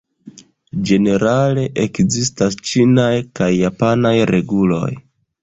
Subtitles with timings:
[0.91, 3.11] Ĝenerale ekzistas ĉinaj
[3.41, 4.85] kaj japanaj reguloj.